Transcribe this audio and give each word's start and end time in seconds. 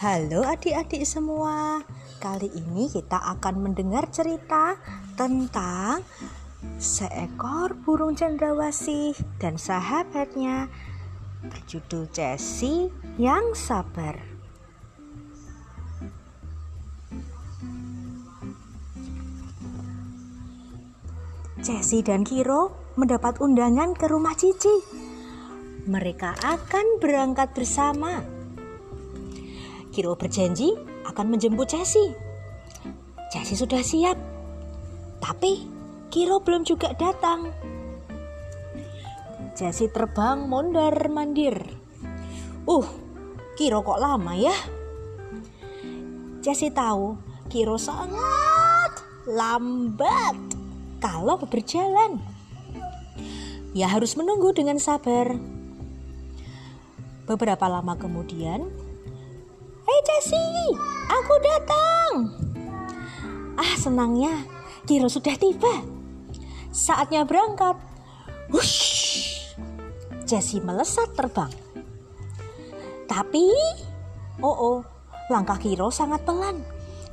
Halo 0.00 0.48
adik-adik 0.48 1.04
semua, 1.04 1.84
kali 2.24 2.48
ini 2.56 2.88
kita 2.88 3.20
akan 3.20 3.68
mendengar 3.68 4.08
cerita 4.08 4.80
tentang 5.12 6.00
seekor 6.80 7.76
burung 7.84 8.16
cendrawasih 8.16 9.12
dan 9.36 9.60
sahabatnya 9.60 10.72
berjudul 11.44 12.08
Jessie 12.16 12.88
yang 13.20 13.52
sabar. 13.52 14.16
Jessie 21.60 22.00
dan 22.00 22.24
Kiro 22.24 22.72
mendapat 22.96 23.36
undangan 23.36 23.92
ke 23.92 24.08
rumah 24.08 24.32
Cici. 24.32 24.80
Mereka 25.84 26.40
akan 26.40 27.04
berangkat 27.04 27.52
bersama 27.52 28.39
Kiro 29.90 30.14
berjanji 30.14 30.70
akan 31.02 31.26
menjemput 31.34 31.66
Jessie. 31.66 32.14
Jessie 33.34 33.58
sudah 33.58 33.82
siap, 33.82 34.18
tapi 35.18 35.66
Kiro 36.10 36.42
belum 36.42 36.66
juga 36.66 36.94
datang. 36.94 37.50
Jessie 39.54 39.90
terbang 39.90 40.46
mondar 40.46 40.94
mandir. 41.10 41.58
Uh, 42.66 42.86
Kiro 43.58 43.82
kok 43.82 43.98
lama 43.98 44.34
ya? 44.38 44.54
Jessie 46.40 46.72
tahu 46.72 47.18
Kiro 47.50 47.74
sangat 47.74 48.94
lambat 49.26 50.38
kalau 51.02 51.34
berjalan. 51.42 52.22
Ya 53.74 53.86
harus 53.86 54.14
menunggu 54.18 54.50
dengan 54.54 54.78
sabar. 54.78 55.34
Beberapa 57.26 57.70
lama 57.70 57.94
kemudian, 57.94 58.66
Jessie, 60.10 60.74
aku 61.06 61.34
datang. 61.38 62.12
Ah 63.54 63.74
senangnya, 63.78 64.42
Kiro 64.82 65.06
sudah 65.06 65.38
tiba. 65.38 65.86
Saatnya 66.74 67.22
berangkat. 67.22 67.78
Wush, 68.50 69.54
Jessie 70.26 70.58
melesat 70.58 71.14
terbang. 71.14 71.50
Tapi, 73.06 73.46
oh 74.42 74.50
oh, 74.58 74.78
langkah 75.30 75.62
Kiro 75.62 75.94
sangat 75.94 76.26
pelan. 76.26 76.58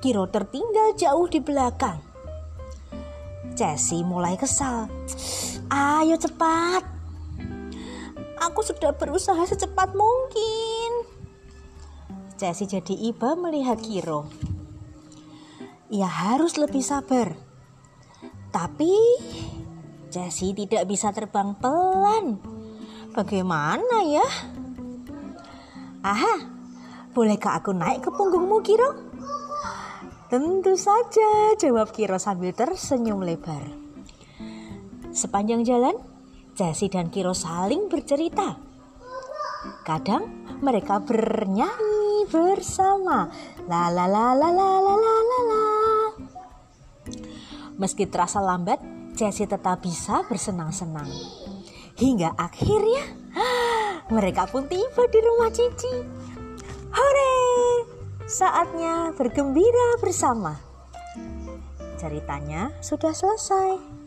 Kiro 0.00 0.24
tertinggal 0.32 0.96
jauh 0.96 1.28
di 1.28 1.44
belakang. 1.44 2.00
Jessie 3.52 4.04
mulai 4.04 4.40
kesal. 4.40 4.88
Ayo 5.68 6.16
cepat. 6.16 6.84
Aku 8.40 8.60
sudah 8.64 8.92
berusaha 8.96 9.44
secepat 9.44 9.92
mungkin. 9.96 11.15
Jessie 12.36 12.68
jadi 12.68 12.92
iba 12.92 13.32
melihat 13.32 13.80
Kiro. 13.80 14.28
Ia 15.88 16.04
harus 16.04 16.60
lebih 16.60 16.84
sabar. 16.84 17.32
Tapi 18.52 18.92
Jessie 20.12 20.52
tidak 20.52 20.84
bisa 20.84 21.16
terbang 21.16 21.56
pelan. 21.56 22.36
Bagaimana 23.16 24.04
ya? 24.04 24.28
Aha, 26.04 26.36
bolehkah 27.16 27.56
aku 27.56 27.72
naik 27.72 28.04
ke 28.04 28.12
punggungmu 28.12 28.60
Kiro? 28.60 28.92
Tentu 30.28 30.76
saja, 30.76 31.56
jawab 31.56 31.88
Kiro 31.96 32.20
sambil 32.20 32.52
tersenyum 32.52 33.24
lebar. 33.24 33.64
Sepanjang 35.16 35.64
jalan, 35.64 35.96
Jessie 36.52 36.92
dan 36.92 37.08
Kiro 37.08 37.32
saling 37.32 37.88
bercerita. 37.88 38.60
Kadang 39.88 40.52
mereka 40.60 41.00
bernyanyi 41.00 41.95
bersama. 42.30 43.30
La 43.66 43.90
la 43.90 44.06
la 44.06 44.34
la 44.34 44.48
la 44.50 44.70
la 44.78 44.94
la 44.96 45.38
la. 45.50 45.64
Meski 47.76 48.08
terasa 48.08 48.40
lambat, 48.40 48.80
Jessie 49.16 49.48
tetap 49.48 49.84
bisa 49.84 50.24
bersenang-senang. 50.28 51.08
Hingga 51.96 52.36
akhirnya 52.36 53.04
mereka 54.16 54.48
pun 54.48 54.68
tiba 54.68 55.02
di 55.08 55.18
rumah 55.20 55.50
Cici. 55.52 55.94
Hore! 56.92 57.36
Saatnya 58.26 59.14
bergembira 59.14 60.00
bersama. 60.02 60.56
Ceritanya 61.96 62.74
sudah 62.84 63.14
selesai. 63.14 64.05